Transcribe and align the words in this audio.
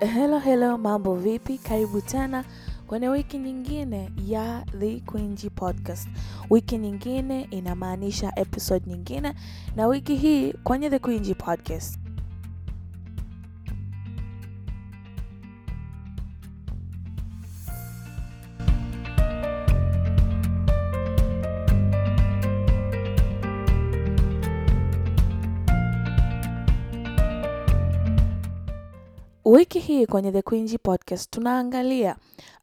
Hello 0.00 0.38
hello, 0.38 0.78
mambo 0.78 1.14
vipi? 1.14 1.58
Karibu 1.58 2.00
tena 2.00 2.44
kwenye 2.86 3.08
wiki 3.08 3.38
nyingine 3.38 4.10
ya 4.26 4.64
The 4.80 5.00
Queenji 5.00 5.50
Podcast. 5.50 6.08
Wiki 6.50 6.78
nyingine 6.78 7.48
inamaanisha 7.50 8.32
episode 8.36 8.84
nyingine, 8.90 9.34
na 9.76 9.86
wiki 9.86 10.16
hii 10.16 10.52
kwenye 10.52 10.90
The 10.90 10.98
Queenji 10.98 11.34
Podcast 11.34 11.98
Wiki 29.44 29.78
hii 29.80 30.06
kwenye 30.06 30.32
The 30.32 30.42
Queenji 30.42 30.78
Podcast 30.78 31.30
tunaangalia 31.30 32.16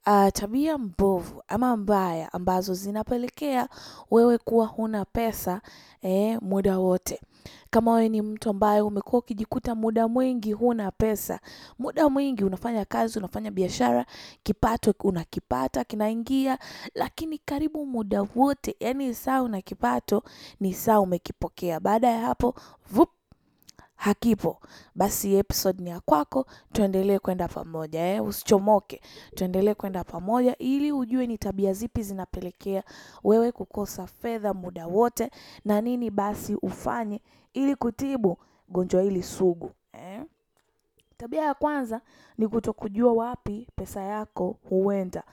uh, 0.07 0.27
tabia 0.33 0.77
mbovu 0.77 1.43
ama 1.47 1.77
mbaya 1.77 2.33
ambazo 2.33 2.73
zinapelekea 2.73 3.67
wewe 4.11 4.37
kuwa 4.37 4.65
huna 4.65 5.05
pesa 5.05 5.61
eh, 6.01 6.37
muda 6.41 6.79
wote. 6.79 7.21
Kama 7.69 7.91
wewe 7.93 8.09
ni 8.09 8.21
mtu 8.21 8.49
ambaye 8.49 8.81
umekuwa 8.81 9.19
ukijikuta 9.19 9.75
muda 9.75 10.07
mwingi 10.07 10.51
huna 10.53 10.91
pesa, 10.91 11.39
muda 11.79 12.09
mwingi 12.09 12.43
unafanya 12.43 12.85
kazi, 12.85 13.19
unafanya 13.19 13.51
biashara, 13.51 14.05
kipato 14.43 14.93
unakipata 15.03 15.83
kinaingia, 15.83 16.59
lakini 16.95 17.37
karibu 17.37 17.85
muda 17.85 18.27
wote, 18.35 18.75
yani 18.79 19.13
saa 19.13 19.41
una 19.41 19.61
kipato 19.61 20.23
ni 20.59 20.73
saa 20.73 20.99
umekipokea. 20.99 21.79
Baada 21.79 22.07
ya 22.09 22.19
hapo 22.19 22.55
vup, 22.91 23.09
hakipo 24.01 24.59
basi 24.95 25.35
episode 25.35 25.83
ni 25.83 25.89
ya 25.89 25.99
kwako 25.99 26.45
tuendelee 26.73 27.19
kwenda 27.19 27.47
pamoja 27.47 27.99
eh? 28.01 28.23
usichomoke 28.25 29.01
tuendelee 29.35 29.73
kwenda 29.73 30.03
pamoja 30.03 30.57
ili 30.57 30.91
ujue 30.91 31.27
ni 31.27 31.37
tabia 31.37 31.73
zipi 31.73 32.03
zinapelekea 32.03 32.83
wewe 33.23 33.51
kukosa 33.51 34.07
fedha 34.07 34.53
muda 34.53 34.87
wote 34.87 35.31
na 35.65 35.81
nini 35.81 36.09
basi 36.11 36.55
ufanye 36.55 37.21
ili 37.53 37.75
kutibu 37.75 38.37
gonjwa 38.69 39.01
hili 39.01 39.23
sugu 39.23 39.71
eh? 39.93 40.23
tabia 41.17 41.41
ya 41.43 41.53
kwanza 41.53 42.01
ni 42.37 42.47
kutokujua 42.47 43.13
wapi 43.13 43.67
pesa 43.75 44.01
yako 44.01 44.57
huenda 44.69 45.23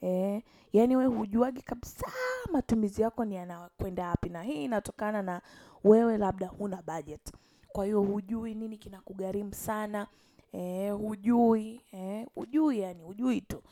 eh? 0.00 0.42
yaani 0.72 0.96
we 0.96 1.06
hujuagi 1.06 1.62
kabisa 1.62 2.06
matumizi 2.52 3.02
yako 3.02 3.24
ni 3.24 3.34
yanakwenda 3.34 4.08
wapi 4.08 4.28
na 4.28 4.42
hii 4.42 4.64
inatokana 4.64 5.22
na 5.22 5.40
wewe 5.84 6.18
labda 6.18 6.46
huna 6.46 6.82
budget 6.82 7.32
kwa 7.72 7.84
hiyo 7.84 8.02
hujui 8.02 8.54
nini 8.54 8.76
kinakugharimu 8.76 9.54
sana 9.54 10.06
eh, 10.52 10.94
hujui 10.96 11.80
eh, 11.92 12.26
hujui 12.34 12.78
yani 12.80 13.02
hujui 13.02 13.40
tu. 13.40 13.62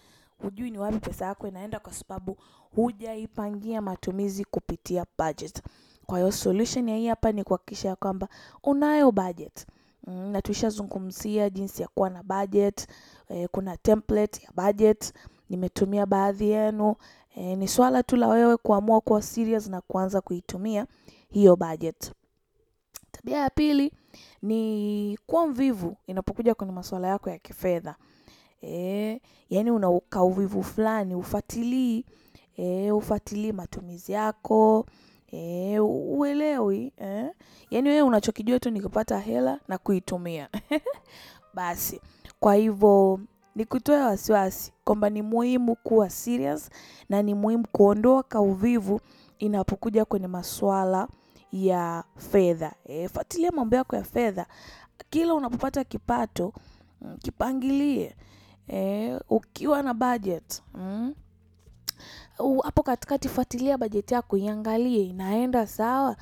Hujui 0.42 0.70
ni 0.70 0.78
wapi 0.78 0.98
pesa 0.98 1.24
yako 1.26 1.48
inaenda 1.48 1.80
kwa 1.80 1.92
sababu 1.92 2.36
hujaipangia 2.76 3.80
matumizi 3.82 4.44
kupitia 4.44 5.06
budget. 5.18 5.62
Kwa 6.06 6.18
hiyo 6.18 6.32
solution 6.32 6.88
ya 6.88 6.96
hii 6.96 7.06
hapa 7.06 7.32
ni 7.32 7.44
kuhakikisha 7.44 7.88
ya 7.88 7.96
kwamba 7.96 8.28
unayo 8.62 9.12
budget. 9.12 9.66
Mm, 10.06 10.30
na 10.30 10.42
tuishazungumzia 10.42 11.50
jinsi 11.50 11.82
ya 11.82 11.88
kuwa 11.88 12.10
na 12.10 12.22
budget 12.22 12.86
eh, 13.28 13.48
kuna 13.52 13.76
template 13.76 14.42
ya 14.44 14.50
budget. 14.64 15.12
Nimetumia 15.50 16.06
baadhi 16.06 16.50
yenu. 16.50 16.94
Eh, 17.36 17.58
ni 17.58 17.68
swala 17.68 18.02
tu 18.02 18.16
la 18.16 18.28
wewe 18.28 18.56
kuamua 18.56 19.00
kuwa 19.00 19.22
serious 19.22 19.66
na 19.68 19.80
kuanza 19.80 20.20
kuitumia 20.20 20.86
hiyo 21.30 21.56
budget 21.56 22.12
Tabia 23.24 23.38
ya 23.38 23.50
pili 23.50 23.92
ni 24.42 25.18
kuwa 25.26 25.46
mvivu 25.46 25.96
inapokuja 26.06 26.54
kwenye 26.54 26.72
masuala 26.72 27.08
yako 27.08 27.30
ya 27.30 27.38
kifedha. 27.38 27.94
E, 28.62 29.20
yani 29.50 29.70
unauka 29.70 30.22
uvivu 30.22 30.62
fulani, 30.62 31.14
ufuatilii, 31.14 32.04
e, 32.56 32.90
ufuatilii 32.92 33.52
matumizi 33.52 34.12
yako, 34.12 34.86
e, 35.32 35.78
uelewi. 35.80 36.92
E. 37.02 37.30
Yani 37.70 37.88
wewe 37.88 38.02
unachokijua 38.02 38.60
tu 38.60 38.70
ni 38.70 38.80
kupata 38.80 39.18
hela 39.18 39.60
na 39.68 39.78
kuitumia. 39.78 40.48
Basi, 41.54 42.00
kwa 42.40 42.54
hivyo 42.54 43.20
ni 43.54 43.64
kutoa 43.64 44.06
wasiwasi 44.06 44.72
kwamba 44.84 45.10
ni 45.10 45.22
muhimu 45.22 45.76
kuwa 45.76 46.10
serious 46.10 46.70
na 47.08 47.22
ni 47.22 47.34
muhimu 47.34 47.66
kuondoa 47.72 48.22
kauvivu 48.22 49.00
inapokuja 49.38 50.04
kwenye 50.04 50.26
masuala 50.26 51.08
ya 51.52 52.04
fedha. 52.16 52.72
E, 52.86 53.08
fuatilia 53.08 53.50
mambo 53.52 53.76
yako 53.76 53.96
ya 53.96 54.04
fedha. 54.04 54.46
Kila 55.10 55.34
unapopata 55.34 55.84
kipato, 55.84 56.52
mm, 57.00 57.16
kipangilie. 57.22 58.16
E, 58.68 59.18
ukiwa 59.30 59.82
na 59.82 59.94
budget. 59.94 60.62
Mm, 60.74 61.14
hapo 62.62 62.82
katikati 62.82 63.28
fuatilia 63.28 63.78
bajeti 63.78 64.14
yako, 64.14 64.36
iangalie 64.36 65.02
inaenda 65.04 65.66
sawa, 65.66 66.16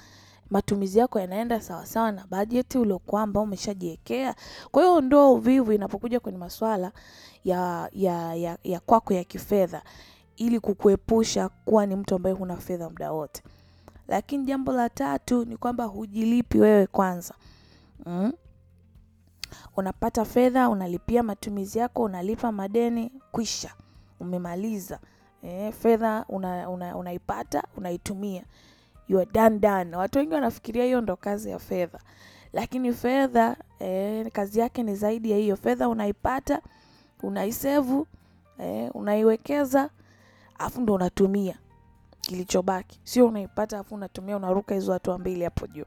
matumizi 0.50 0.98
yako 0.98 1.20
yanaenda 1.20 1.60
sawa 1.60 1.86
sawa 1.86 2.12
na 2.12 2.26
bajeti 2.30 2.78
uliokuwa 2.78 3.22
ambao 3.22 3.42
umeshajiwekea. 3.42 4.34
Kwa 4.70 4.82
hiyo 4.82 4.94
ondoa 4.94 5.30
uvivu 5.30 5.72
inapokuja 5.72 6.20
kwenye 6.20 6.38
masuala 6.38 6.92
ya, 7.44 7.90
ya, 7.92 8.34
ya, 8.34 8.58
ya 8.64 8.80
kwako 8.80 9.14
ya 9.14 9.24
kifedha 9.24 9.82
ili 10.36 10.60
kukuepusha 10.60 11.48
kuwa 11.48 11.86
ni 11.86 11.96
mtu 11.96 12.14
ambaye 12.14 12.36
huna 12.36 12.56
fedha 12.56 12.90
muda 12.90 13.12
wote. 13.12 13.42
Lakini 14.08 14.44
jambo 14.44 14.72
la 14.72 14.88
tatu 14.88 15.44
ni 15.44 15.56
kwamba 15.56 15.84
hujilipi 15.84 16.58
wewe 16.58 16.86
kwanza. 16.86 17.34
Mm? 18.06 18.32
Unapata 19.76 20.24
fedha, 20.24 20.68
unalipia 20.68 21.22
matumizi 21.22 21.78
yako, 21.78 22.02
unalipa 22.02 22.52
madeni, 22.52 23.12
kwisha. 23.32 23.70
Umemaliza. 24.20 24.98
E, 25.42 25.72
fedha 25.72 26.24
una, 26.28 26.68
una, 26.70 26.96
unaipata, 26.96 27.62
unaitumia. 27.76 28.44
You 29.08 29.18
are 29.20 29.30
done 29.32 29.58
done. 29.58 29.96
Watu 29.96 30.18
wengi 30.18 30.34
wanafikiria 30.34 30.84
hiyo 30.84 31.00
ndo 31.00 31.16
kazi 31.16 31.50
ya 31.50 31.58
fedha. 31.58 31.98
Lakini 32.52 32.92
fedha 32.92 33.56
e, 33.80 34.24
kazi 34.32 34.60
yake 34.60 34.82
ni 34.82 34.94
zaidi 34.94 35.30
ya 35.30 35.36
hiyo. 35.38 35.56
Fedha 35.56 35.88
unaipata, 35.88 36.62
unaisevu, 37.22 38.06
e, 38.60 38.90
unaiwekeza, 38.90 39.90
afu 40.58 40.80
ndo 40.80 40.94
unatumia 40.94 41.58
kilichobaki. 42.28 43.00
Sio 43.04 43.26
unaipata 43.26 43.78
afu 43.78 43.94
unatumia 43.94 44.36
unaruka 44.36 44.74
hizo 44.74 44.92
hatua 44.92 45.18
mbili 45.18 45.44
hapo 45.44 45.66
juu. 45.66 45.84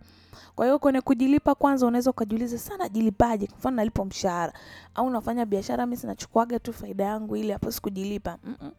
Kwa 0.55 0.65
hiyo 0.65 0.79
kwenye 0.79 1.01
kujilipa 1.01 1.55
kwanza 1.55 1.87
unaweza 1.87 2.09
ukajiuliza 2.09 2.57
sana 2.57 2.89
jilipaje? 2.89 3.47
Kwa 3.47 3.57
mfano 3.57 3.75
nalipo 3.75 4.05
mshahara. 4.05 4.53
Au 4.95 5.09
nafanya 5.09 5.45
biashara 5.45 5.85
mimi 5.85 5.97
sinachukuaga 5.97 6.59
tu 6.59 6.73
faida 6.73 7.03
yangu 7.03 7.35
ili 7.37 7.51
hapo 7.51 7.71
sikujilipa. 7.71 8.37
Mm 8.43 8.55
-mm. 8.63 8.71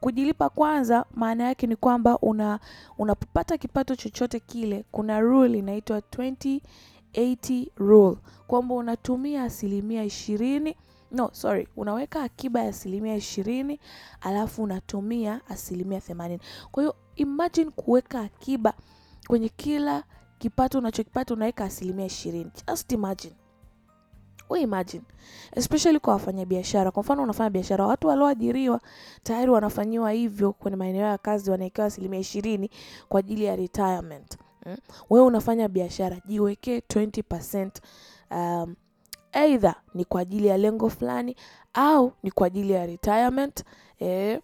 kujilipa 0.00 0.48
kwanza 0.48 1.04
maana 1.14 1.44
yake 1.44 1.66
ni 1.66 1.76
kwamba 1.76 2.18
una 2.18 2.60
unapopata 2.98 3.58
kipato 3.58 3.96
chochote 3.96 4.40
kile 4.40 4.84
kuna 4.92 5.20
rule 5.20 5.58
inaitwa 5.58 5.98
2080 5.98 7.66
rule. 7.76 8.16
Kwamba 8.46 8.74
unatumia 8.74 9.42
asilimia 9.42 10.04
ishirini 10.04 10.76
no 11.10 11.30
sorry. 11.32 11.68
Unaweka 11.76 12.22
akiba 12.22 12.62
ya 12.62 12.68
asilimia 12.68 13.14
ishirini 13.16 13.80
alafu 14.20 14.62
unatumia 14.62 15.40
asilimia 15.48 16.00
themanini. 16.00 16.40
Kwa 16.70 16.82
hiyo 16.82 16.94
imagine 17.16 17.70
kuweka 17.70 18.20
akiba 18.20 18.74
kwenye 19.26 19.48
kila 19.48 20.04
kipato 20.38 20.78
unachokipata 20.78 21.34
unaweka 21.34 21.64
asilimia 21.64 22.06
ishirini. 22.06 22.50
Just 22.68 22.92
imagine. 22.92 23.34
We 24.48 24.60
imagine. 24.60 25.02
Especially 25.52 25.98
kwa 26.00 26.12
wafanyabiashara. 26.12 26.90
Kwa 26.90 27.02
mfano 27.02 27.22
unafanya 27.22 27.50
biashara. 27.50 27.86
Watu 27.86 28.08
walioajiriwa 28.08 28.80
tayari 29.22 29.50
wanafanyiwa 29.50 30.12
hivyo 30.12 30.52
kwenye 30.52 30.76
maeneo 30.76 31.06
ya 31.06 31.18
kazi 31.18 31.50
wanawekewa 31.50 31.86
asilimia 31.86 32.20
ishirini 32.20 32.70
kwa 33.08 33.20
ajili 33.20 33.44
ya 33.44 33.56
retirement. 33.56 34.38
Hmm? 34.64 34.76
wewe 35.10 35.26
unafanya 35.26 35.68
biashara. 35.68 36.20
Jiwekee 36.26 36.78
20% 36.78 37.70
um, 38.30 38.74
Either 39.36 39.74
ni 39.94 40.04
kwa 40.04 40.20
ajili 40.20 40.46
ya 40.46 40.58
lengo 40.58 40.88
fulani 40.90 41.36
au 41.74 42.12
ni 42.22 42.30
kwa 42.30 42.46
ajili 42.46 42.72
ya 42.72 42.86
retirement. 42.86 43.64
Eh, 43.98 44.40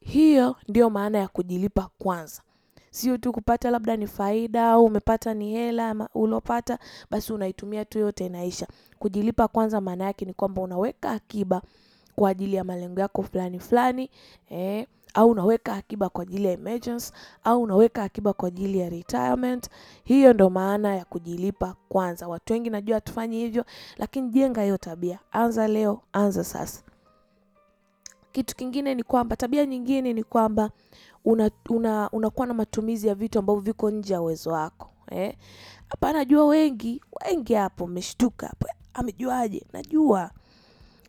hiyo 0.00 0.56
ndio 0.68 0.90
maana 0.90 1.18
ya 1.18 1.28
kujilipa 1.28 1.88
kwanza, 1.98 2.42
sio 2.90 3.18
tu 3.18 3.32
kupata 3.32 3.70
labda 3.70 3.96
ni 3.96 4.06
faida 4.06 4.70
au 4.70 4.84
umepata 4.84 5.34
ni 5.34 5.50
hela 5.52 6.08
ulopata 6.14 6.78
basi 7.10 7.32
unaitumia 7.32 7.84
tu 7.84 7.98
yote 7.98 8.26
inaisha. 8.26 8.66
Kujilipa 8.98 9.48
kwanza 9.48 9.80
maana 9.80 10.04
yake 10.04 10.24
ni 10.24 10.32
kwamba 10.34 10.62
unaweka 10.62 11.10
akiba 11.10 11.62
kwa 12.16 12.30
ajili 12.30 12.56
ya 12.56 12.64
malengo 12.64 13.00
yako 13.00 13.22
fulani 13.22 13.58
fulani 13.58 14.10
eh, 14.50 14.86
au 15.14 15.30
unaweka 15.30 15.72
akiba 15.74 16.08
kwa 16.08 16.22
ajili 16.22 16.44
ya 16.44 16.52
emergency 16.52 17.12
au 17.44 17.62
unaweka 17.62 18.02
akiba 18.02 18.32
kwa 18.32 18.48
ajili 18.48 18.78
ya 18.78 18.88
retirement. 18.88 19.68
Hiyo 20.04 20.32
ndo 20.32 20.50
maana 20.50 20.96
ya 20.96 21.04
kujilipa 21.04 21.74
kwanza. 21.88 22.28
Watu 22.28 22.52
wengi 22.52 22.70
najua 22.70 22.94
hatufanyi 22.94 23.38
hivyo, 23.38 23.64
lakini 23.96 24.28
jenga 24.30 24.62
hiyo 24.62 24.76
tabia. 24.78 25.18
Anza 25.32 25.68
leo, 25.68 26.00
anza 26.12 26.44
sasa. 26.44 26.82
Kitu 28.32 28.56
kingine 28.56 28.94
ni 28.94 29.02
kwamba, 29.02 29.36
tabia 29.36 29.66
nyingine 29.66 30.12
ni 30.12 30.22
kwamba 30.24 30.70
unakuwa 31.24 31.76
una, 31.78 32.10
una 32.12 32.46
na 32.46 32.54
matumizi 32.54 33.08
ya 33.08 33.14
vitu 33.14 33.38
ambavyo 33.38 33.60
viko 33.62 33.90
nje 33.90 34.12
ya 34.14 34.22
uwezo 34.22 34.50
wako 34.50 34.90
eh. 35.10 35.36
Najua 36.02 36.46
wengi 36.46 37.00
wengi 37.26 37.54
hapo 37.54 37.86
mmeshtuka 37.86 38.46
hapo, 38.46 38.66
amejuaje? 38.94 39.66
Najua 39.72 40.30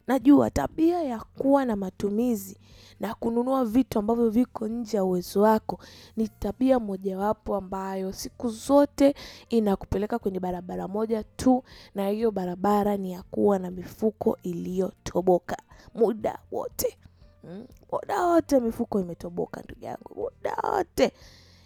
Najua 0.08 0.50
tabia 0.50 1.04
ya 1.04 1.20
kuwa 1.20 1.66
na 1.66 1.76
matumizi 1.76 2.58
na 3.00 3.14
kununua 3.16 3.66
vitu 3.66 4.00
ambavyo 4.00 4.30
viko 4.30 4.68
nje 4.68 4.98
ya 4.98 5.04
uwezo 5.04 5.42
wako 5.42 5.80
ni 6.18 6.28
tabia 6.28 6.80
mojawapo 6.80 7.56
ambayo 7.56 8.14
siku 8.14 8.50
zote 8.50 9.16
inakupeleka 9.50 10.20
kwenye 10.20 10.40
barabara 10.40 10.88
moja 10.88 11.24
tu, 11.24 11.64
na 11.96 12.10
hiyo 12.10 12.32
barabara 12.32 12.98
ni 12.98 13.12
ya 13.12 13.24
kuwa 13.24 13.60
na 13.60 13.72
mifuko 13.72 14.38
iliyotoboka 14.44 15.58
muda 15.96 16.40
wote. 16.52 16.98
Mm, 17.44 17.66
muda 17.92 18.26
wote 18.28 18.60
mifuko 18.60 19.00
imetoboka, 19.00 19.62
ndugu 19.62 19.86
yangu, 19.86 20.16
muda 20.16 20.58
wote. 20.72 21.12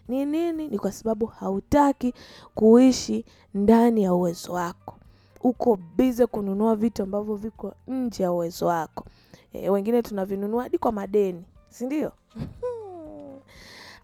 Ni 0.08 0.26
nini? 0.26 0.68
Ni 0.68 0.80
kwa 0.80 0.92
sababu 0.92 1.26
hautaki 1.26 2.14
kuishi 2.56 3.26
ndani 3.54 4.04
ya 4.04 4.14
uwezo 4.14 4.54
wako 4.54 4.98
uko 5.46 5.78
bize 5.96 6.26
kununua 6.26 6.76
vitu 6.76 7.04
ambavyo 7.04 7.36
viko 7.36 7.74
nje 7.88 8.24
ya 8.24 8.32
uwezo 8.32 8.66
wako. 8.66 9.06
E, 9.54 9.70
wengine 9.70 10.02
tunavinunua 10.02 10.64
hadi 10.64 10.78
kwa 10.78 10.92
madeni, 10.92 11.46
si? 11.70 11.86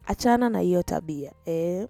Achana 0.08 0.50
na 0.50 0.60
hiyo 0.60 0.84
tabia 0.84 1.32
e, 1.48 1.88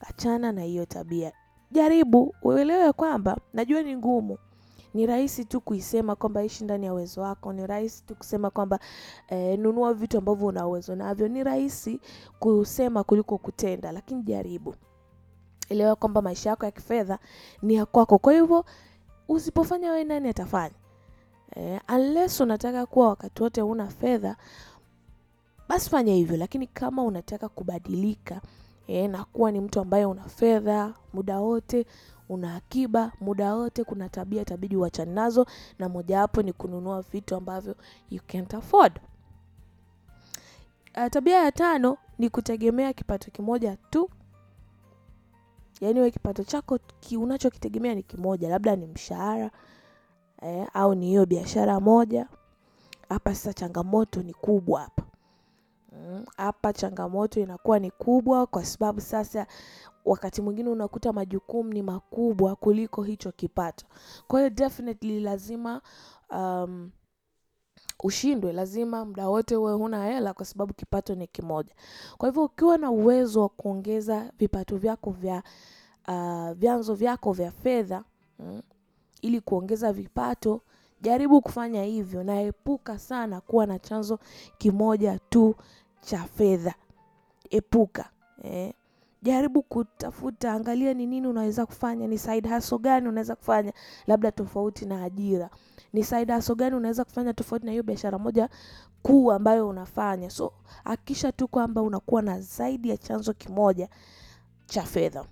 achana 0.00 0.52
na 0.52 0.62
hiyo 0.62 0.86
tabia. 0.86 1.32
Jaribu 1.70 2.34
uelewe 2.42 2.92
kwamba 2.92 3.36
najua 3.52 3.82
ni 3.82 3.96
ngumu, 3.96 4.38
ni 4.94 5.06
rahisi 5.06 5.44
tu 5.44 5.60
kuisema 5.60 6.16
kwamba 6.16 6.44
ishi 6.44 6.64
ndani 6.64 6.86
ya 6.86 6.92
uwezo 6.92 7.20
wako, 7.20 7.52
ni 7.52 7.66
rahisi 7.66 8.04
tu 8.04 8.14
kusema 8.14 8.50
kwamba 8.50 8.78
e, 9.28 9.56
nunua 9.56 9.94
vitu 9.94 10.18
ambavyo 10.18 10.46
una 10.46 10.66
uwezo 10.66 10.96
navyo, 10.96 11.28
ni 11.28 11.44
rahisi 11.44 12.00
kusema 12.38 13.04
kuliko 13.04 13.38
kutenda, 13.38 13.92
lakini 13.92 14.22
jaribu 14.22 14.74
elewa 15.68 15.96
kwamba 15.96 16.22
maisha 16.22 16.50
yako 16.50 16.64
ya 16.64 16.70
kifedha 16.70 17.18
ni 17.62 17.74
ya 17.74 17.86
kwako. 17.86 18.18
Kwa 18.18 18.32
hivyo 18.32 18.64
usipofanya 19.28 19.90
wewe, 19.90 20.04
nani 20.04 20.28
atafanya? 20.28 20.74
Eh, 21.56 21.80
unless 21.94 22.40
unataka 22.40 22.86
kuwa 22.86 23.08
wakati 23.08 23.42
wote 23.42 23.62
una 23.62 23.86
fedha, 23.88 24.36
basi 25.68 25.90
fanya 25.90 26.14
hivyo. 26.14 26.36
Lakini 26.36 26.66
kama 26.66 27.02
unataka 27.02 27.48
kubadilika 27.48 28.40
eh, 28.86 29.10
na 29.10 29.24
kuwa 29.24 29.50
ni 29.52 29.60
mtu 29.60 29.80
ambaye 29.80 30.04
una 30.06 30.24
fedha 30.24 30.94
muda 31.12 31.40
wote, 31.40 31.86
una 32.28 32.54
akiba 32.56 33.12
muda 33.20 33.54
wote, 33.54 33.84
kuna 33.84 34.08
tabia 34.08 34.42
itabidi 34.42 34.76
uachane 34.76 35.12
nazo, 35.12 35.46
na 35.78 35.88
mojawapo 35.88 36.42
ni 36.42 36.52
kununua 36.52 37.02
vitu 37.02 37.36
ambavyo 37.36 37.74
you 38.10 38.20
can't 38.26 38.54
afford. 38.54 39.00
Uh, 40.96 41.06
tabia 41.10 41.44
ya 41.44 41.52
tano 41.52 41.98
ni 42.18 42.30
kutegemea 42.30 42.92
kipato 42.92 43.30
kimoja 43.30 43.76
tu. 43.90 44.10
Yaani 45.80 46.00
we 46.00 46.10
kipato 46.10 46.44
chako 46.44 46.78
ki 47.00 47.16
unachokitegemea 47.16 47.94
ni 47.94 48.02
kimoja, 48.02 48.48
labda 48.48 48.76
ni 48.76 48.86
mshahara 48.86 49.50
eh, 50.42 50.68
au 50.74 50.94
ni 50.94 51.06
hiyo 51.06 51.26
biashara 51.26 51.80
moja. 51.80 52.28
Hapa 53.08 53.34
sasa 53.34 53.52
changamoto 53.52 54.22
ni 54.22 54.34
kubwa 54.34 54.80
hapa 54.80 55.02
hapa. 56.36 56.68
Mm, 56.68 56.74
changamoto 56.74 57.40
inakuwa 57.40 57.78
ni 57.78 57.90
kubwa 57.90 58.46
kwa 58.46 58.64
sababu 58.64 59.00
sasa 59.00 59.46
wakati 60.04 60.42
mwingine 60.42 60.70
unakuta 60.70 61.12
majukumu 61.12 61.72
ni 61.72 61.82
makubwa 61.82 62.56
kuliko 62.56 63.02
hicho 63.02 63.32
kipato. 63.32 63.86
Kwa 64.28 64.40
hiyo 64.40 64.50
definitely 64.50 65.20
lazima 65.20 65.80
um, 66.30 66.90
ushindwe, 68.02 68.52
lazima 68.52 69.04
muda 69.04 69.28
wote 69.28 69.56
uwe 69.56 69.72
huna 69.72 70.04
hela 70.06 70.34
kwa 70.34 70.44
sababu 70.44 70.74
kipato 70.74 71.14
ni 71.14 71.26
kimoja. 71.26 71.74
Kwa 72.18 72.28
hivyo 72.28 72.44
ukiwa 72.44 72.78
na 72.78 72.90
uwezo 72.90 73.40
wa 73.42 73.48
kuongeza 73.48 74.32
vipato 74.38 74.76
vyako 74.76 75.10
vya 75.10 75.42
uh, 76.08 76.50
vyanzo 76.52 76.94
vyako 76.94 77.32
vya 77.32 77.50
fedha 77.50 78.04
mm, 78.38 78.62
ili 79.22 79.40
kuongeza 79.40 79.92
vipato, 79.92 80.60
jaribu 81.00 81.40
kufanya 81.40 81.82
hivyo, 81.84 82.24
na 82.24 82.40
epuka 82.40 82.98
sana 82.98 83.40
kuwa 83.40 83.66
na 83.66 83.78
chanzo 83.78 84.18
kimoja 84.58 85.18
tu 85.28 85.54
cha 86.00 86.18
fedha. 86.24 86.74
Epuka 87.50 88.10
eh. 88.42 88.72
Jaribu 89.22 89.62
kutafuta, 89.62 90.52
angalia 90.52 90.94
ni 90.94 91.06
nini 91.06 91.26
unaweza 91.26 91.66
kufanya, 91.66 92.06
ni 92.06 92.18
side 92.18 92.48
hustle 92.54 92.78
gani 92.78 93.08
unaweza 93.08 93.36
kufanya 93.36 93.72
labda 94.06 94.32
tofauti 94.32 94.86
na 94.86 95.04
ajira, 95.04 95.50
ni 95.92 96.04
side 96.04 96.34
hustle 96.34 96.54
gani 96.54 96.76
unaweza 96.76 97.04
kufanya 97.04 97.34
tofauti 97.34 97.66
na 97.66 97.70
hiyo 97.72 97.82
biashara 97.82 98.18
moja 98.18 98.48
kuu 99.02 99.32
ambayo 99.32 99.68
unafanya. 99.68 100.30
So 100.30 100.52
hakikisha 100.84 101.32
tu 101.32 101.48
kwamba 101.48 101.82
unakuwa 101.82 102.22
na 102.22 102.40
zaidi 102.40 102.88
ya 102.90 102.96
chanzo 102.96 103.32
kimoja 103.32 103.88
cha 104.66 104.82
fedha. 104.82 105.24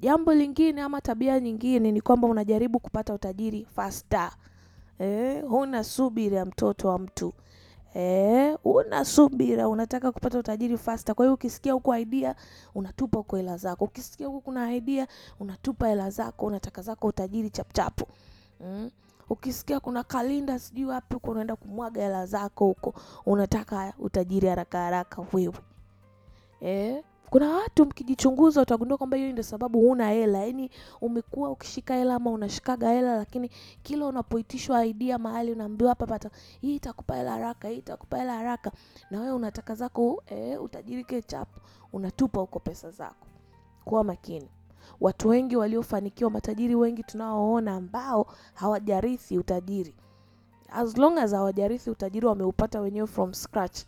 Jambo 0.00 0.34
lingine 0.34 0.82
ama 0.82 1.00
tabia 1.00 1.40
nyingine 1.40 1.92
ni 1.92 2.00
kwamba 2.00 2.28
unajaribu 2.28 2.80
kupata 2.80 3.14
utajiri 3.14 3.64
faster. 3.64 4.30
Eh, 4.98 5.44
huna 5.48 5.84
subira 5.84 6.38
ya 6.38 6.44
mtoto 6.46 6.88
wa 6.88 6.98
mtu. 6.98 7.32
Eh, 7.94 8.56
una 8.64 9.04
subira, 9.04 9.68
unataka 9.68 10.12
kupata 10.12 10.38
utajiri 10.38 10.78
faster. 10.78 11.14
Kwa 11.14 11.24
hiyo 11.24 11.34
ukisikia 11.34 11.72
huko 11.72 11.96
idea 11.96 12.34
unatupa 12.74 13.18
huko 13.18 13.36
hela 13.36 13.56
zako, 13.56 13.84
ukisikia 13.84 14.26
huko 14.26 14.40
kuna 14.40 14.74
idea 14.74 15.06
unatupa 15.40 15.88
hela 15.88 16.10
zako, 16.10 16.46
unataka 16.46 16.82
zako 16.82 17.06
utajiri 17.06 17.50
chapchapu. 17.50 18.06
Mm. 18.60 18.90
Ukisikia 19.30 19.80
kuna 19.80 20.02
kalinda 20.04 20.58
sijui 20.58 20.84
wapi 20.84 21.14
huko 21.14 21.30
unaenda 21.30 21.56
kumwaga 21.56 22.02
hela 22.02 22.26
zako 22.26 22.64
huko, 22.66 22.94
unataka 23.26 23.92
utajiri 23.98 24.48
haraka 24.48 24.78
haraka 24.78 25.24
wewe. 25.32 25.54
Eh, 26.60 27.02
kuna 27.34 27.50
watu 27.56 27.84
mkijichunguza 27.86 28.62
utagundua 28.62 28.98
kwamba 28.98 29.16
hiyo 29.16 29.32
ndio 29.32 29.44
sababu 29.44 29.80
huna 29.80 30.10
hela. 30.10 30.38
Yaani 30.38 30.70
umekuwa 31.00 31.50
ukishika 31.50 31.94
hela 31.94 32.14
ama 32.14 32.30
unashikaga 32.30 32.90
hela, 32.90 33.16
lakini 33.16 33.50
kila 33.82 34.06
unapoitishwa 34.06 34.86
idea 34.86 35.18
mahali 35.18 35.52
unaambiwa 35.52 35.88
hapa 35.90 36.06
pata 36.06 36.30
hii 36.60 36.76
itakupa 36.76 37.16
hela 37.16 37.30
haraka, 37.30 37.68
hii 37.68 37.76
itakupa 37.78 38.18
hela 38.18 38.34
haraka, 38.34 38.72
na 39.10 39.20
wewe 39.20 39.32
unataka 39.32 39.74
zako 39.74 40.22
eh, 40.26 40.62
utajirike 40.62 41.22
chapu, 41.22 41.60
unatupa 41.92 42.40
huko 42.40 42.60
pesa 42.60 42.90
zako. 42.90 43.26
Kuwa 43.84 44.04
makini. 44.04 44.48
Watu 45.00 45.28
wengi 45.28 45.56
waliofanikiwa, 45.56 46.30
matajiri 46.30 46.74
wengi 46.74 47.02
tunaoona 47.02 47.74
ambao 47.74 48.26
hawajarithi 48.54 49.38
utajiri, 49.38 49.94
as 50.72 50.96
long 50.96 51.18
as 51.18 51.32
hawajarithi 51.32 51.90
utajiri, 51.90 52.26
wameupata 52.26 52.80
wenyewe 52.80 53.06
from 53.06 53.32
scratch 53.32 53.78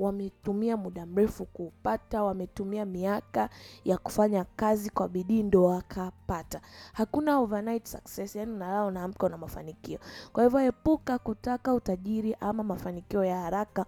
wametumia 0.00 0.76
muda 0.76 1.06
mrefu 1.06 1.44
kuupata, 1.46 2.22
wametumia 2.22 2.84
miaka 2.84 3.50
ya 3.84 3.98
kufanya 3.98 4.44
kazi 4.44 4.90
kwa 4.90 5.08
bidii 5.08 5.42
ndo 5.42 5.64
wakapata. 5.64 6.60
Hakuna 6.92 7.38
overnight 7.38 7.86
success, 7.86 8.36
yani 8.36 8.52
unalala 8.52 8.84
unaamka 8.84 9.28
na 9.28 9.36
mafanikio. 9.38 9.98
Kwa 10.32 10.44
hivyo 10.44 10.60
epuka 10.60 11.18
kutaka 11.18 11.74
utajiri 11.74 12.36
ama 12.40 12.62
mafanikio 12.62 13.24
ya 13.24 13.40
haraka, 13.40 13.86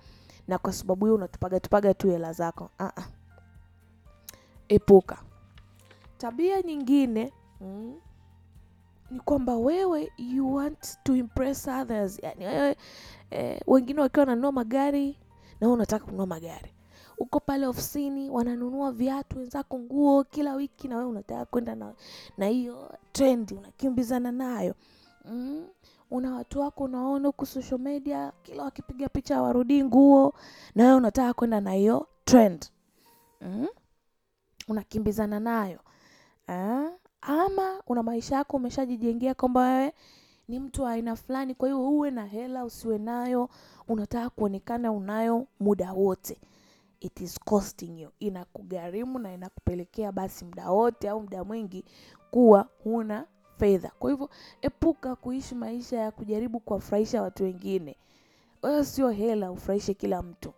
na 0.48 0.58
kwa 0.58 0.72
sababu 0.72 1.04
hiyo 1.06 1.14
unatupaga 1.14 1.60
tupaga 1.60 1.94
tu 1.94 2.08
hela 2.10 2.32
zako. 2.32 2.70
-uh. 2.78 3.02
Epuka. 4.68 5.18
Tabia 6.18 6.62
nyingine 6.62 7.32
mm, 7.60 7.94
ni 9.10 9.20
kwamba 9.20 9.56
wewe 9.56 10.12
you 10.18 10.54
want 10.54 11.02
to 11.02 11.16
impress 11.16 11.68
others, 11.68 12.18
yani 12.22 12.44
wewe 12.46 12.76
eh, 13.30 13.60
wengine 13.66 14.00
wakiwa 14.00 14.20
wananunua 14.22 14.52
magari 14.52 15.18
na 15.62 15.68
wewe 15.68 15.74
unataka 15.74 16.04
kununua 16.04 16.26
magari. 16.26 16.74
Uko 17.18 17.40
pale 17.40 17.66
ofisini 17.66 18.30
wananunua 18.30 18.92
viatu 18.92 19.38
wenzako, 19.38 19.78
nguo 19.78 20.24
kila 20.24 20.54
wiki, 20.54 20.88
na 20.88 20.96
wewe 20.96 21.08
unataka 21.10 21.44
kwenda 21.44 21.74
na 21.74 21.94
na 22.38 22.46
hiyo 22.46 22.94
trendi, 23.12 23.54
unakimbizana 23.54 24.32
nayo 24.32 24.74
mm. 25.24 25.66
Una 26.10 26.34
watu 26.34 26.60
wako 26.60 26.84
unaona 26.84 27.28
huku 27.28 27.46
social 27.46 27.80
media, 27.80 28.32
kila 28.42 28.62
wakipiga 28.62 29.08
picha 29.08 29.42
warudii 29.42 29.84
nguo, 29.84 30.34
na 30.74 30.84
wewe 30.84 30.96
unataka 30.96 31.34
kwenda 31.34 31.60
na 31.60 31.72
hiyo 31.72 32.06
trend 32.24 32.66
mm. 33.40 33.66
Unakimbizana 34.68 35.40
nayo 35.40 35.80
ah. 36.48 36.88
Ama 37.20 37.82
una 37.86 38.02
maisha 38.02 38.36
yako 38.36 38.56
umeshajijengea 38.56 39.34
kwamba 39.34 39.60
wewe 39.60 39.92
ni 40.48 40.60
mtu 40.60 40.82
wa 40.82 40.90
aina 40.90 41.16
fulani, 41.16 41.54
kwa 41.54 41.68
hiyo 41.68 41.90
uwe 41.90 42.10
na 42.10 42.26
hela 42.26 42.64
usiwe 42.64 42.98
nayo, 42.98 43.48
unataka 43.88 44.30
kuonekana 44.30 44.92
unayo 44.92 45.46
muda 45.60 45.92
wote. 45.92 46.40
It 47.00 47.20
is 47.20 47.40
costing 47.40 48.00
you, 48.02 48.10
inakugharimu 48.20 49.18
na 49.18 49.34
inakupelekea 49.34 50.12
basi 50.12 50.44
muda 50.44 50.70
wote 50.70 51.08
au 51.08 51.20
muda 51.20 51.44
mwingi 51.44 51.84
kuwa 52.30 52.68
huna 52.84 53.26
fedha. 53.58 53.90
Kwa 53.98 54.10
hivyo 54.10 54.30
epuka 54.62 55.16
kuishi 55.16 55.54
maisha 55.54 55.96
ya 55.98 56.10
kujaribu 56.10 56.60
kuwafurahisha 56.60 57.22
watu 57.22 57.42
wengine. 57.44 57.96
Wewe 58.62 58.84
sio 58.84 59.08
hela 59.10 59.50
ufurahishe 59.52 59.94
kila 59.94 60.22
mtu. 60.22 60.52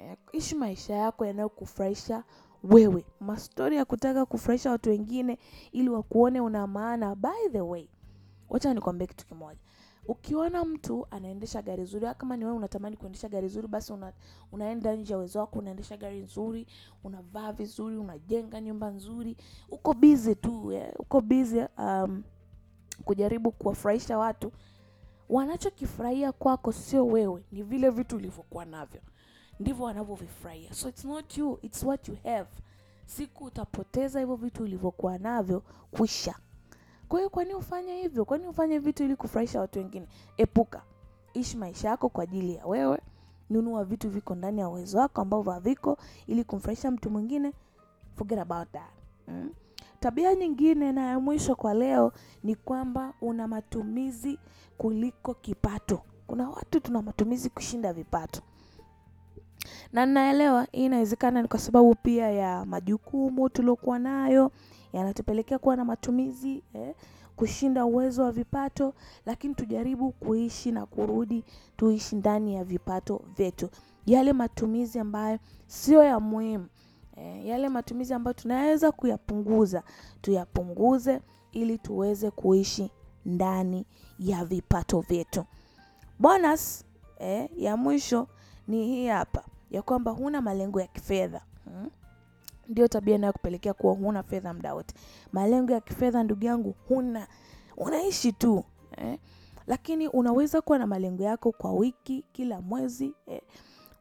E, 0.00 0.16
ishi 0.32 0.54
maisha 0.54 0.94
yako 0.94 1.26
yanayokufurahisha 1.26 2.24
wewe. 2.64 3.04
Mastori 3.20 3.76
ya 3.76 3.84
kutaka 3.84 4.26
kufurahisha 4.26 4.70
watu 4.70 4.90
wengine 4.90 5.38
ili 5.72 5.88
wakuone 5.88 6.40
una 6.40 6.66
maana. 6.66 7.14
By 7.14 7.48
the 7.52 7.60
way, 7.60 7.88
wacha 8.50 8.74
nikwambie 8.74 9.06
kitu 9.06 9.26
kimoja. 9.26 9.60
Ukiona 10.08 10.64
mtu 10.64 11.06
anaendesha 11.10 11.62
gari 11.62 11.84
zuri, 11.84 12.06
kama 12.18 12.36
ni 12.36 12.44
wewe 12.44 12.56
unatamani 12.56 12.96
kuendesha 12.96 13.28
gari 13.28 13.48
zuri, 13.48 13.68
basi 13.68 13.92
una, 13.92 14.12
unaenda 14.52 14.96
nje 14.96 15.12
ya 15.12 15.18
uwezo 15.18 15.38
wako, 15.38 15.58
unaendesha 15.58 15.96
gari 15.96 16.20
nzuri, 16.20 16.66
unavaa 17.04 17.52
vizuri, 17.52 17.96
unajenga 17.96 18.60
nyumba 18.60 18.90
nzuri, 18.90 19.36
uko 19.68 19.94
busy 19.94 20.34
tu 20.34 20.72
eh, 20.72 20.92
uko 20.98 21.20
busy 21.20 21.60
um, 21.78 22.22
kujaribu 23.04 23.52
kuwafurahisha 23.52 24.18
watu, 24.18 24.52
wanachokifurahia 25.28 26.32
kwako 26.32 26.72
sio 26.72 27.06
wewe, 27.06 27.44
ni 27.52 27.62
vile 27.62 27.90
vitu 27.90 28.16
ulivyokuwa 28.16 28.64
navyo, 28.64 29.00
ndivyo 29.60 29.84
wanavyovifurahia. 29.84 30.72
So 30.74 30.88
it's 30.88 31.04
not 31.04 31.38
you, 31.38 31.58
it's 31.62 31.82
what 31.82 32.08
you 32.08 32.16
have. 32.24 32.48
Siku 33.06 33.44
utapoteza 33.44 34.20
hivyo 34.20 34.36
vitu 34.36 34.62
ulivyokuwa 34.62 35.18
navyo, 35.18 35.62
kwisha. 35.90 36.34
Kwa 37.08 37.18
hiyo 37.18 37.30
kwani 37.30 37.54
ufanye 37.54 37.96
hivyo? 37.96 38.24
Kwani 38.24 38.46
ufanye 38.46 38.78
vitu 38.78 39.04
ili 39.04 39.16
kufurahisha 39.16 39.60
watu 39.60 39.78
wengine? 39.78 40.06
Epuka, 40.36 40.82
ishi 41.34 41.56
maisha 41.56 41.88
yako 41.88 42.08
kwa 42.08 42.22
ajili 42.24 42.54
ya 42.54 42.66
wewe. 42.66 43.00
Nunua 43.50 43.84
vitu 43.84 44.10
viko 44.10 44.34
ndani 44.34 44.60
ya 44.60 44.68
uwezo 44.68 44.98
wako 44.98 45.20
ambavyo 45.20 45.52
haviko 45.52 45.96
ili 46.26 46.44
kumfurahisha 46.44 46.90
mtu 46.90 47.10
mwingine. 47.10 47.52
Forget 48.16 48.38
about 48.38 48.68
that. 48.72 48.90
Mm. 49.28 49.50
Tabia 50.00 50.34
nyingine 50.34 50.92
na 50.92 51.06
ya 51.06 51.20
mwisho 51.20 51.54
kwa 51.56 51.74
leo 51.74 52.12
ni 52.42 52.54
kwamba 52.54 53.12
una 53.20 53.48
matumizi 53.48 54.38
kuliko 54.78 55.34
kipato. 55.34 56.02
Kuna 56.26 56.50
watu 56.50 56.80
tuna 56.80 57.02
matumizi 57.02 57.50
kushinda 57.50 57.92
vipato, 57.92 58.40
na 59.92 60.06
ninaelewa 60.06 60.66
hii 60.72 60.84
inawezekana 60.84 61.42
ni 61.42 61.48
kwa 61.48 61.58
sababu 61.58 61.94
pia 61.94 62.30
ya 62.30 62.64
majukumu 62.64 63.48
tuliokuwa 63.48 63.98
nayo 63.98 64.50
yanatupelekea 64.92 65.58
kuwa 65.58 65.76
na 65.76 65.84
matumizi 65.84 66.62
eh, 66.74 66.94
kushinda 67.36 67.84
uwezo 67.84 68.22
wa 68.22 68.32
vipato, 68.32 68.94
lakini 69.26 69.54
tujaribu 69.54 70.12
kuishi 70.12 70.72
na 70.72 70.86
kurudi 70.86 71.44
tuishi 71.76 72.16
ndani 72.16 72.54
ya 72.54 72.64
vipato 72.64 73.22
vyetu, 73.36 73.68
yale 74.06 74.32
matumizi 74.32 74.98
ambayo 74.98 75.38
sio 75.66 76.02
ya 76.02 76.20
muhimu 76.20 76.66
eh, 77.16 77.46
yale 77.46 77.68
matumizi 77.68 78.14
ambayo 78.14 78.34
tunaweza 78.34 78.92
kuyapunguza 78.92 79.82
tuyapunguze, 80.20 81.20
ili 81.52 81.78
tuweze 81.78 82.30
kuishi 82.30 82.90
ndani 83.26 83.86
ya 84.18 84.44
vipato 84.44 85.00
vyetu. 85.00 85.44
Bonus 86.18 86.84
eh, 87.18 87.48
ya 87.56 87.76
mwisho 87.76 88.28
ni 88.68 88.86
hii 88.86 89.06
hapa 89.06 89.44
ya 89.70 89.82
kwamba 89.82 90.10
huna 90.10 90.42
malengo 90.42 90.80
ya 90.80 90.86
kifedha 90.86 91.40
hmm? 91.64 91.90
Ndio 92.68 92.88
tabia 92.88 93.14
inayokupelekea 93.14 93.74
kuwa 93.74 93.94
huna 93.94 94.22
fedha 94.22 94.54
muda 94.54 94.74
wote. 94.74 94.94
Malengo 95.32 95.72
ya 95.72 95.80
kifedha 95.80 96.22
ndugu 96.22 96.44
yangu, 96.44 96.74
huna, 96.88 97.28
unaishi 97.76 98.32
tu 98.32 98.64
eh? 98.96 99.18
Lakini 99.66 100.08
unaweza 100.08 100.60
kuwa 100.60 100.78
na 100.78 100.86
malengo 100.86 101.22
yako 101.22 101.52
kwa 101.52 101.72
wiki, 101.72 102.24
kila 102.32 102.60
mwezi 102.60 103.14
eh? 103.26 103.42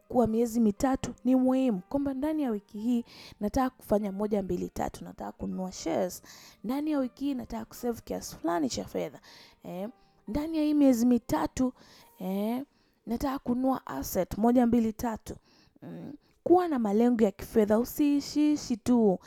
Kwa 0.08 0.28
miezi 0.28 0.60
mitatu. 0.60 1.14
Ni 1.24 1.36
muhimu 1.36 1.82
kwamba 1.90 2.14
ndani 2.14 2.44
ya 2.44 2.52
wiki 2.52 2.80
hii 2.80 3.06
nataka 3.40 3.70
kufanya 3.70 4.12
moja 4.12 4.44
mbili 4.44 4.70
tatu, 4.70 5.04
nataka 5.04 5.32
kununua 5.32 5.72
shares 5.72 6.22
ndani 6.64 6.92
ya 6.92 7.00
wiki 7.00 7.26
hii, 7.26 7.34
nataka 7.34 7.66
kusave 7.66 8.02
kiasi 8.02 8.36
fulani 8.36 8.70
cha 8.70 8.86
fedha 8.86 9.20
eh? 9.64 9.90
Ndani 10.28 10.58
ya 10.58 10.64
hii 10.64 10.74
miezi 10.74 11.06
mitatu 11.06 11.74
eh? 12.20 12.64
nataka 13.06 13.40
kununua 13.40 13.88
asset 13.88 14.38
moja 14.38 14.66
mbili 14.68 14.94
tatu 14.94 15.36
mm. 15.82 16.14
Kuwa 16.48 16.68
na 16.68 16.80
malengo 16.80 17.24
ya 17.24 17.32
kifedha, 17.32 17.80
usiishiishi 17.80 18.78
tu 18.78 19.20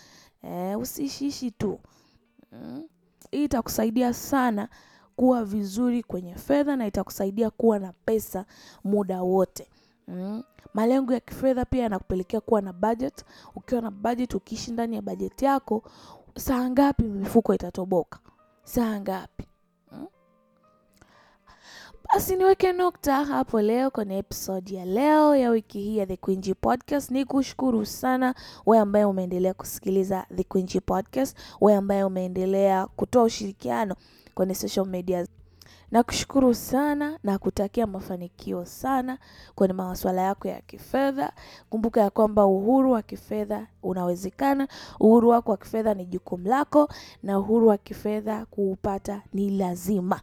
eh, 0.42 0.78
usiishiishi 0.78 1.50
tu 1.50 1.80
mm. 2.52 2.82
Hii 3.30 3.44
itakusaidia 3.44 4.14
sana 4.14 4.68
kuwa 5.16 5.44
vizuri 5.44 6.02
kwenye 6.02 6.34
fedha 6.34 6.76
na 6.76 6.86
itakusaidia 6.86 7.50
kuwa 7.50 7.78
na 7.78 7.92
pesa 7.92 8.44
muda 8.84 9.22
wote 9.22 9.70
mm. 10.08 10.42
Malengo 10.74 11.12
ya 11.12 11.20
kifedha 11.20 11.64
pia 11.64 11.82
yanakupelekea 11.82 12.40
kuwa 12.40 12.60
na 12.62 12.72
budget. 12.72 13.24
Ukiwa 13.56 13.80
na 13.80 13.90
budget, 13.90 14.34
ukiishi 14.34 14.70
ndani 14.70 14.96
ya 14.96 15.02
bajeti 15.02 15.44
yako, 15.44 15.82
saa 16.36 16.70
ngapi 16.70 17.02
mifuko 17.02 17.54
itatoboka? 17.54 18.18
Saa 18.64 19.00
ngapi? 19.00 19.47
Basi 22.12 22.36
niweke 22.36 22.72
nukta 22.72 23.24
hapo 23.24 23.60
leo 23.62 23.90
kwenye 23.90 24.18
episode 24.18 24.74
ya 24.74 24.84
leo 24.84 25.36
ya 25.36 25.50
wiki 25.50 25.80
hii 25.80 25.96
ya 25.98 26.06
The 26.06 26.16
Quinji 26.16 26.54
Podcast. 26.54 27.10
Ni 27.10 27.24
kushukuru 27.24 27.86
sana 27.86 28.34
wewe 28.66 28.82
ambaye 28.82 29.04
umeendelea 29.04 29.54
kusikiliza 29.54 30.26
The 30.36 30.44
Quinji 30.44 30.80
Podcast, 30.80 31.36
wewe 31.60 31.78
ambaye 31.78 32.04
umeendelea 32.04 32.86
kutoa 32.86 33.22
ushirikiano 33.22 33.96
kwenye 34.34 34.54
social 34.54 34.86
media. 34.86 35.26
Na 35.90 36.04
sana 36.54 37.18
na 37.22 37.38
kutakia 37.38 37.86
mafanikio 37.86 38.64
sana 38.64 39.18
kwenye 39.54 39.74
masuala 39.74 40.22
yako 40.22 40.48
ya 40.48 40.60
kifedha. 40.60 41.32
Kumbuka 41.70 42.00
ya 42.00 42.10
kwamba 42.10 42.46
uhuru 42.46 42.92
wa 42.92 43.02
kifedha 43.02 43.66
unawezekana. 43.82 44.68
Uhuru 45.00 45.28
wako 45.28 45.50
wa 45.50 45.56
kifedha 45.56 45.94
ni 45.94 46.04
jukumu 46.06 46.48
lako, 46.48 46.88
na 47.22 47.38
uhuru 47.38 47.66
wa 47.68 47.78
kifedha 47.78 48.46
kuupata 48.46 49.22
ni 49.32 49.50
lazima. 49.50 50.20